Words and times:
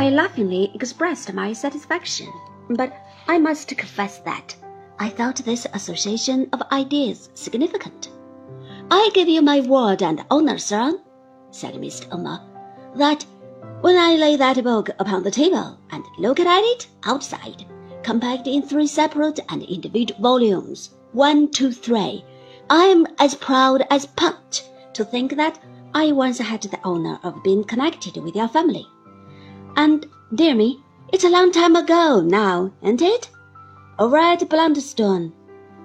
I 0.00 0.08
laughingly 0.08 0.70
expressed 0.72 1.30
my 1.34 1.52
satisfaction, 1.52 2.32
but 2.70 2.90
I 3.28 3.36
must 3.36 3.68
confess 3.76 4.18
that 4.20 4.56
I 4.98 5.10
thought 5.10 5.36
this 5.36 5.66
association 5.74 6.48
of 6.54 6.62
ideas 6.72 7.28
significant. 7.34 8.08
I 8.90 9.10
give 9.12 9.28
you 9.28 9.42
my 9.42 9.60
word 9.60 10.02
and 10.02 10.24
honor, 10.30 10.56
sir, 10.56 10.98
said 11.50 11.74
Mr. 11.74 12.10
Omer, 12.12 12.40
that 12.96 13.26
when 13.82 13.98
I 13.98 14.14
lay 14.14 14.36
that 14.36 14.64
book 14.64 14.88
upon 14.98 15.22
the 15.22 15.30
table 15.30 15.76
and 15.90 16.02
look 16.16 16.40
at 16.40 16.64
it 16.64 16.86
outside, 17.04 17.66
compact 18.02 18.46
in 18.46 18.62
three 18.62 18.86
separate 18.86 19.40
and 19.50 19.62
individual 19.64 20.22
volumes, 20.22 20.94
one, 21.12 21.50
two, 21.50 21.72
three, 21.72 22.24
I 22.70 22.84
am 22.84 23.06
as 23.18 23.34
proud 23.34 23.86
as 23.90 24.06
Punch 24.06 24.62
to 24.94 25.04
think 25.04 25.36
that 25.36 25.58
I 25.92 26.12
once 26.12 26.38
had 26.38 26.62
the 26.62 26.80
honor 26.84 27.20
of 27.22 27.42
being 27.42 27.64
connected 27.64 28.16
with 28.16 28.34
your 28.34 28.48
family. 28.48 28.86
And, 29.82 30.06
dear 30.34 30.54
me, 30.54 30.78
it's 31.10 31.24
a 31.24 31.30
long 31.30 31.52
time 31.52 31.74
ago 31.74 32.20
now, 32.20 32.70
ain't 32.82 33.00
it? 33.00 33.30
Over 33.98 34.18
at 34.18 34.46
Blunderstone, 34.46 35.32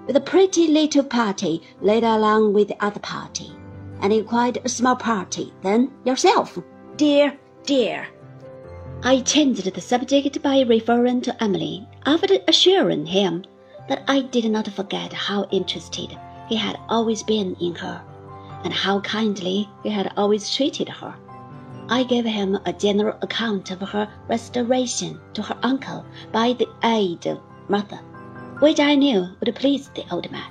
with 0.06 0.16
a 0.16 0.20
pretty 0.20 0.66
little 0.66 1.02
party 1.02 1.62
later 1.80 2.08
along 2.08 2.52
with 2.52 2.68
the 2.68 2.84
other 2.84 3.00
party, 3.00 3.52
and 4.02 4.12
in 4.12 4.26
quite 4.26 4.58
a 4.62 4.68
small 4.68 4.96
party 4.96 5.50
then 5.62 5.92
yourself, 6.04 6.58
dear, 6.98 7.38
dear. 7.64 8.06
I 9.02 9.22
changed 9.22 9.64
the 9.64 9.80
subject 9.80 10.42
by 10.42 10.60
referring 10.60 11.22
to 11.22 11.42
Emily 11.42 11.88
after 12.04 12.36
assuring 12.48 13.06
him 13.06 13.46
that 13.88 14.04
I 14.08 14.20
did 14.20 14.44
not 14.50 14.68
forget 14.68 15.14
how 15.14 15.44
interested 15.50 16.14
he 16.50 16.56
had 16.56 16.78
always 16.90 17.22
been 17.22 17.56
in 17.62 17.74
her 17.76 18.02
and 18.62 18.74
how 18.74 19.00
kindly 19.00 19.70
he 19.82 19.88
had 19.88 20.12
always 20.18 20.54
treated 20.54 20.90
her. 20.90 21.14
I 21.88 22.02
gave 22.02 22.24
him 22.24 22.58
a 22.64 22.72
general 22.72 23.16
account 23.22 23.70
of 23.70 23.80
her 23.80 24.08
restoration 24.28 25.20
to 25.34 25.42
her 25.42 25.56
uncle 25.62 26.04
by 26.32 26.52
the 26.52 26.68
aid 26.82 27.26
of 27.26 27.40
Martha, 27.68 27.98
which 28.58 28.80
I 28.80 28.96
knew 28.96 29.28
would 29.38 29.54
please 29.54 29.88
the 29.94 30.04
old 30.10 30.30
man. 30.32 30.50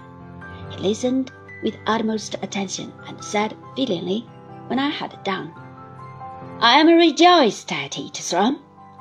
He 0.70 0.78
listened 0.78 1.32
with 1.62 1.76
utmost 1.88 2.36
attention 2.36 2.94
and 3.08 3.22
said 3.24 3.58
feelingly, 3.76 4.26
when 4.68 4.80
I 4.80 4.90
had 4.90 5.22
done, 5.24 5.54
I 6.62 6.80
am 6.80 6.88
rejoiced 6.88 7.72
at 7.72 8.00
it, 8.00 8.16
Sir. 8.16 8.56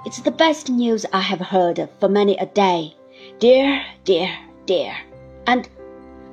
It's 0.05 0.21
the 0.21 0.31
best 0.31 0.69
news 0.69 1.07
I 1.13 1.21
have 1.21 1.41
heard 1.41 1.89
for 2.01 2.09
many 2.09 2.37
a 2.37 2.47
day. 2.47 2.97
Dear, 3.39 3.81
dear, 4.05 4.37
dear. 4.67 4.97
And 5.47 5.69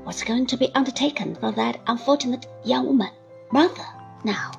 what's 0.03 0.23
going 0.23 0.47
to 0.47 0.57
be 0.57 0.73
undertaken 0.73 1.35
for 1.35 1.51
that 1.51 1.79
unfortunate 1.85 2.47
young 2.65 2.87
woman, 2.87 3.11
Martha, 3.51 3.85
now? 4.23 4.51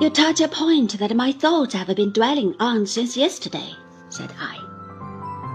You 0.00 0.10
touch 0.10 0.40
a 0.40 0.48
point 0.48 0.98
that 0.98 1.14
my 1.14 1.30
thoughts 1.30 1.72
have 1.74 1.94
been 1.94 2.10
dwelling 2.10 2.56
on 2.58 2.84
since 2.84 3.16
yesterday, 3.16 3.74
said 4.08 4.32
I, 4.40 4.58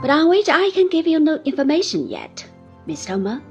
but 0.01 0.09
on 0.09 0.29
which 0.29 0.47
I 0.47 0.71
can 0.71 0.87
give 0.87 1.05
you 1.05 1.19
no 1.19 1.41
information 1.43 2.07
yet, 2.07 2.47
Miss 2.85 3.09
Omer. 3.09 3.41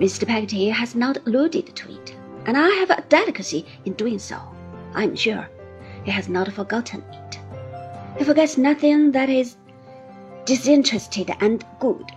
Mr. 0.00 0.26
Peggotty 0.26 0.68
has 0.70 0.96
not 0.96 1.18
alluded 1.24 1.76
to 1.76 1.94
it, 1.94 2.16
and 2.46 2.56
I 2.56 2.68
have 2.70 2.90
a 2.90 3.04
delicacy 3.08 3.64
in 3.84 3.92
doing 3.92 4.18
so. 4.18 4.40
I'm 4.92 5.14
sure 5.14 5.48
he 6.04 6.10
has 6.10 6.28
not 6.28 6.52
forgotten 6.52 7.04
it. 7.12 7.38
He 8.18 8.24
forgets 8.24 8.58
nothing 8.58 9.12
that 9.12 9.30
is 9.30 9.56
disinterested 10.46 11.30
and 11.40 11.64
good. 11.78 12.10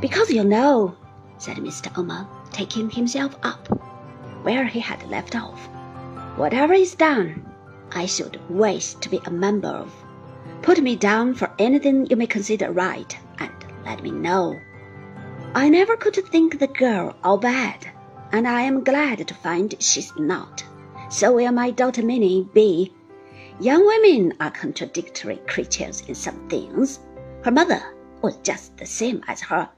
Because 0.00 0.30
you 0.30 0.44
know, 0.44 0.94
said 1.38 1.56
Mr. 1.56 1.90
Omer, 1.98 2.26
taking 2.52 2.88
himself 2.88 3.36
up 3.42 3.66
where 4.44 4.64
he 4.64 4.78
had 4.78 5.02
left 5.10 5.34
off, 5.34 5.68
whatever 6.40 6.72
is 6.72 6.94
done, 6.94 7.44
I 7.92 8.06
should 8.06 8.40
wish 8.48 8.94
to 8.94 9.10
be 9.10 9.20
a 9.26 9.30
member 9.30 9.68
of. 9.68 9.92
Put 10.62 10.82
me 10.82 10.96
down 10.96 11.34
for 11.34 11.52
anything 11.58 12.06
you 12.06 12.16
may 12.16 12.26
consider 12.26 12.72
right, 12.72 13.14
and 13.38 13.52
let 13.84 14.02
me 14.02 14.10
know. 14.10 14.58
I 15.54 15.68
never 15.68 15.98
could 15.98 16.14
think 16.14 16.58
the 16.58 16.66
girl 16.66 17.14
all 17.22 17.36
bad, 17.36 17.86
and 18.32 18.48
I 18.48 18.62
am 18.62 18.84
glad 18.84 19.28
to 19.28 19.34
find 19.34 19.74
she's 19.80 20.14
not. 20.16 20.64
So 21.10 21.34
will 21.34 21.52
my 21.52 21.72
daughter 21.72 22.02
Minnie 22.02 22.48
be. 22.54 22.90
Young 23.60 23.84
women 23.86 24.32
are 24.40 24.50
contradictory 24.50 25.42
creatures 25.46 26.00
in 26.08 26.14
some 26.14 26.48
things. 26.48 27.00
Her 27.44 27.50
mother 27.50 27.82
was 28.22 28.38
just 28.38 28.78
the 28.78 28.86
same 28.86 29.22
as 29.28 29.42
her, 29.42 29.68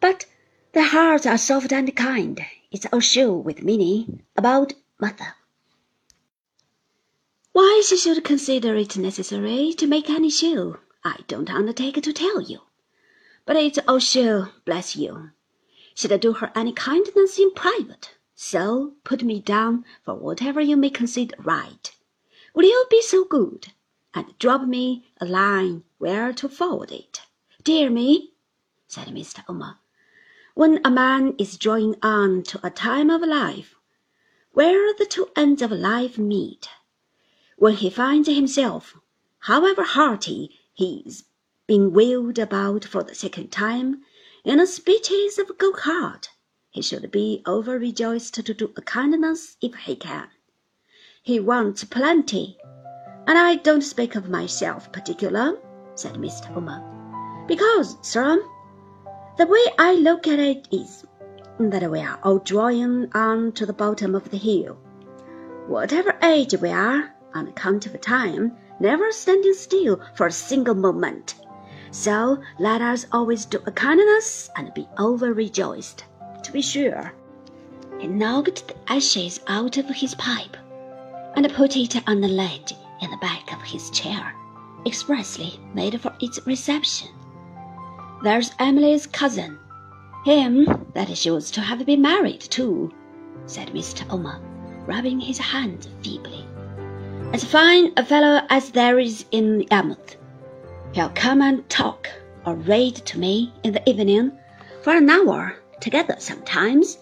but 0.00 0.24
their 0.72 0.88
hearts 0.88 1.26
are 1.26 1.36
soft 1.36 1.70
and 1.70 1.94
kind. 1.94 2.42
It's 2.72 2.86
all 2.94 3.00
sure 3.00 3.34
with 3.34 3.62
Minnie 3.62 4.22
about 4.38 4.72
Martha. 4.98 5.34
She 7.80 7.96
should 7.96 8.24
consider 8.24 8.74
it 8.74 8.96
necessary 8.96 9.72
to 9.74 9.86
make 9.86 10.10
any 10.10 10.30
show, 10.30 10.80
I 11.04 11.20
don't 11.28 11.48
undertake 11.48 12.02
to 12.02 12.12
tell 12.12 12.40
you. 12.40 12.62
But 13.46 13.56
it's 13.56 13.78
oh, 13.78 13.82
all 13.86 13.98
show, 14.00 14.48
bless 14.64 14.96
you. 14.96 15.30
She'd 15.94 16.18
do 16.18 16.32
her 16.32 16.50
any 16.56 16.72
kindness 16.72 17.38
in 17.38 17.52
private, 17.54 18.16
so 18.34 18.94
put 19.04 19.22
me 19.22 19.40
down 19.40 19.84
for 20.02 20.16
whatever 20.16 20.60
you 20.60 20.76
may 20.76 20.90
consider 20.90 21.36
right. 21.38 21.94
Will 22.52 22.64
you 22.64 22.84
be 22.90 23.00
so 23.00 23.24
good 23.24 23.68
and 24.12 24.36
drop 24.40 24.66
me 24.66 25.06
a 25.20 25.24
line 25.24 25.84
where 25.98 26.32
to 26.32 26.48
forward 26.48 26.90
it? 26.90 27.22
Dear 27.62 27.90
me, 27.90 28.32
said 28.88 29.06
Mr. 29.06 29.44
Omer, 29.48 29.78
when 30.54 30.80
a 30.84 30.90
man 30.90 31.36
is 31.38 31.56
drawing 31.56 31.94
on 32.02 32.42
to 32.42 32.60
a 32.66 32.70
time 32.70 33.08
of 33.08 33.22
life 33.22 33.76
where 34.50 34.92
the 34.94 35.06
two 35.06 35.30
ends 35.36 35.62
of 35.62 35.70
life 35.70 36.18
meet, 36.18 36.68
when 37.58 37.74
he 37.74 37.90
finds 37.90 38.28
himself, 38.28 38.96
however 39.40 39.82
hearty 39.82 40.56
he's 40.72 41.24
being 41.66 41.92
wheeled 41.92 42.38
about 42.38 42.84
for 42.84 43.02
the 43.02 43.14
second 43.14 43.50
time 43.50 44.00
in 44.44 44.60
a 44.60 44.66
species 44.66 45.38
of 45.38 45.58
go-cart, 45.58 46.30
he 46.70 46.80
should 46.80 47.10
be 47.10 47.42
over-rejoiced 47.46 48.34
to 48.34 48.54
do 48.54 48.72
a 48.76 48.82
kindness 48.82 49.56
if 49.60 49.74
he 49.74 49.96
can. 49.96 50.28
He 51.20 51.40
wants 51.40 51.82
plenty, 51.82 52.56
and 53.26 53.36
I 53.36 53.56
don't 53.56 53.82
speak 53.82 54.14
of 54.14 54.30
myself 54.30 54.92
particular, 54.92 55.58
said 55.96 56.14
Mr. 56.14 56.56
Omer, 56.56 57.44
because, 57.48 57.96
sir, 58.02 58.40
the 59.36 59.46
way 59.46 59.64
I 59.78 59.94
look 59.94 60.28
at 60.28 60.38
it 60.38 60.68
is 60.70 61.04
that 61.58 61.90
we 61.90 61.98
are 61.98 62.20
all 62.22 62.38
drawing 62.38 63.10
on 63.14 63.50
to 63.52 63.66
the 63.66 63.72
bottom 63.72 64.14
of 64.14 64.30
the 64.30 64.38
hill. 64.38 64.78
Whatever 65.66 66.16
age 66.22 66.54
we 66.54 66.70
are, 66.70 67.12
on 67.38 67.48
account 67.48 67.86
of 67.86 68.00
time, 68.00 68.52
never 68.80 69.10
standing 69.12 69.54
still 69.54 70.00
for 70.14 70.26
a 70.26 70.32
single 70.32 70.74
moment. 70.74 71.36
So 71.90 72.42
let 72.58 72.82
us 72.82 73.06
always 73.12 73.46
do 73.46 73.60
a 73.66 73.72
kindness 73.72 74.50
and 74.56 74.74
be 74.74 74.86
over-rejoiced. 74.98 76.04
To 76.42 76.52
be 76.52 76.60
sure, 76.60 77.12
he 77.98 78.08
knocked 78.08 78.68
the 78.68 78.92
ashes 78.92 79.40
out 79.46 79.78
of 79.78 79.86
his 79.86 80.14
pipe 80.16 80.56
and 81.36 81.52
put 81.54 81.76
it 81.76 81.96
on 82.08 82.20
the 82.20 82.28
ledge 82.28 82.74
in 83.00 83.10
the 83.10 83.16
back 83.18 83.52
of 83.52 83.62
his 83.62 83.90
chair, 83.90 84.34
expressly 84.84 85.60
made 85.74 86.00
for 86.00 86.12
its 86.20 86.44
reception. 86.46 87.08
There's 88.22 88.50
Emily's 88.58 89.06
cousin, 89.06 89.58
him 90.24 90.64
that 90.94 91.16
she 91.16 91.30
was 91.30 91.50
to 91.52 91.60
have 91.60 91.86
been 91.86 92.02
married 92.02 92.40
to, 92.40 92.92
said 93.46 93.68
Mr. 93.68 94.04
Omer, 94.10 94.40
rubbing 94.86 95.20
his 95.20 95.38
hands 95.38 95.88
feebly. 96.02 96.47
As 97.32 97.44
fine 97.44 97.92
a 97.96 98.04
fellow 98.04 98.40
as 98.48 98.70
there 98.70 98.98
is 98.98 99.26
in 99.30 99.66
Yarmouth. 99.70 100.16
He'll 100.92 101.10
come 101.10 101.42
and 101.42 101.68
talk 101.68 102.08
or 102.46 102.54
read 102.54 102.96
to 102.96 103.18
me 103.18 103.52
in 103.62 103.74
the 103.74 103.88
evening 103.88 104.32
for 104.82 104.96
an 104.96 105.10
hour 105.10 105.54
together 105.80 106.16
sometimes. 106.18 106.98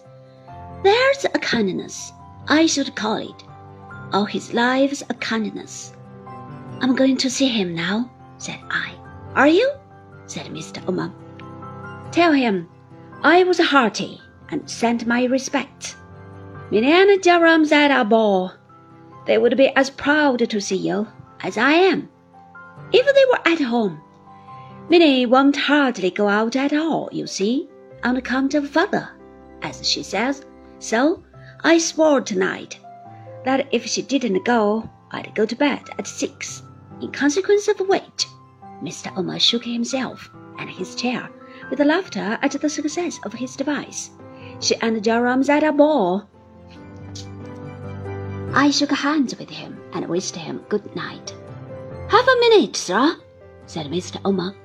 There's 0.83 1.25
a 1.25 1.39
kindness, 1.39 2.11
I 2.47 2.65
should 2.65 2.93
call 2.95 3.17
it. 3.17 3.43
All 4.11 4.25
his 4.25 4.53
life's 4.53 5.01
a 5.09 5.13
kindness. 5.13 5.93
I'm 6.81 6.95
going 6.95 7.17
to 7.17 7.29
see 7.29 7.47
him 7.47 7.73
now, 7.73 8.11
said 8.37 8.59
I. 8.69 8.93
Are 9.33 9.47
you? 9.47 9.71
said 10.25 10.47
Mr. 10.47 10.85
Omer. 10.89 11.11
Tell 12.11 12.33
him 12.33 12.69
I 13.23 13.43
was 13.43 13.59
hearty 13.59 14.19
and 14.49 14.69
sent 14.69 15.07
my 15.07 15.23
respects. 15.23 15.95
Minnie 16.69 16.91
and 16.91 17.23
Joram's 17.23 17.71
at 17.71 17.97
a 17.97 18.03
ball. 18.03 18.51
They 19.27 19.37
would 19.37 19.57
be 19.57 19.67
as 19.75 19.89
proud 19.89 20.49
to 20.49 20.61
see 20.61 20.77
you 20.77 21.07
as 21.41 21.57
I 21.57 21.73
am. 21.73 22.09
If 22.91 23.05
they 23.05 23.25
were 23.25 23.53
at 23.53 23.61
home, 23.61 24.01
Minnie 24.89 25.25
won't 25.25 25.57
hardly 25.57 26.09
go 26.09 26.29
out 26.29 26.55
at 26.55 26.71
all, 26.71 27.09
you 27.11 27.27
see, 27.27 27.67
on 28.03 28.15
account 28.15 28.53
of 28.53 28.69
father, 28.69 29.09
as 29.61 29.85
she 29.87 30.01
says. 30.01 30.45
So 30.79 31.23
I 31.63 31.77
swore 31.77 32.21
tonight 32.21 32.79
that 33.43 33.67
if 33.71 33.85
she 33.85 34.01
didn't 34.01 34.45
go, 34.45 34.89
I'd 35.11 35.35
go 35.35 35.45
to 35.45 35.55
bed 35.55 35.81
at 35.99 36.07
six, 36.07 36.63
in 37.01 37.11
consequence 37.11 37.67
of 37.67 37.79
which 37.81 38.27
Mr. 38.81 39.11
Omer 39.17 39.39
shook 39.39 39.65
himself 39.65 40.29
and 40.57 40.69
his 40.69 40.95
chair 40.95 41.29
with 41.69 41.79
laughter 41.79 42.39
at 42.41 42.51
the 42.51 42.69
success 42.69 43.19
of 43.25 43.33
his 43.33 43.55
device. 43.55 44.11
She 44.61 44.75
and 44.77 45.03
Joram's 45.03 45.49
at 45.49 45.63
a 45.63 45.71
ball. 45.71 46.29
I 48.57 48.71
shook 48.71 48.89
hands 48.89 49.37
with 49.37 49.51
him 49.51 49.79
and 49.93 50.09
wished 50.09 50.35
him 50.35 50.65
good 50.67 50.95
night. 50.95 51.31
Half 52.09 52.27
a 52.27 52.39
minute, 52.39 52.75
sir, 52.75 53.15
said 53.67 53.85
Mr. 53.85 54.19
Omer. 54.25 54.55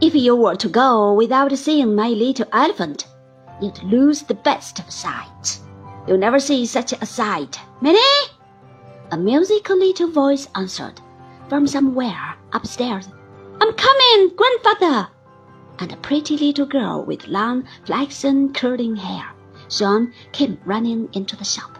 If 0.00 0.14
you 0.14 0.34
were 0.34 0.56
to 0.56 0.68
go 0.70 1.12
without 1.12 1.52
seeing 1.58 1.94
my 1.94 2.08
little 2.08 2.46
elephant, 2.54 3.06
you'd 3.60 3.82
lose 3.82 4.22
the 4.22 4.32
best 4.32 4.78
of 4.78 4.90
sights. 4.90 5.60
You'll 6.06 6.16
never 6.16 6.40
see 6.40 6.64
such 6.64 6.92
a 6.92 7.04
sight. 7.04 7.60
Minnie? 7.82 8.00
A 9.10 9.18
musical 9.18 9.76
little 9.76 10.10
voice 10.10 10.48
answered 10.54 10.98
from 11.50 11.66
somewhere 11.66 12.34
upstairs. 12.54 13.10
I'm 13.60 13.74
coming, 13.74 14.34
grandfather. 14.36 15.08
And 15.80 15.92
a 15.92 15.98
pretty 15.98 16.38
little 16.38 16.64
girl 16.64 17.04
with 17.04 17.28
long, 17.28 17.68
flaxen, 17.84 18.54
curling 18.54 18.96
hair, 18.96 19.26
Sean, 19.68 20.14
came 20.32 20.58
running 20.64 21.10
into 21.12 21.36
the 21.36 21.44
shop. 21.44 21.77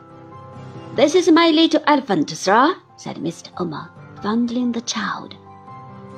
This 0.99 1.15
is 1.15 1.31
my 1.31 1.51
little 1.51 1.81
elephant, 1.87 2.29
sir, 2.31 2.75
said 2.97 3.19
Mr. 3.19 3.51
Omer, 3.61 3.89
fondling 4.21 4.73
the 4.73 4.81
child. 4.81 5.37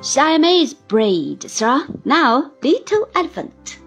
Siamese 0.01 0.73
breed, 0.73 1.47
sir. 1.51 1.87
Now, 2.03 2.53
little 2.63 3.07
elephant. 3.13 3.77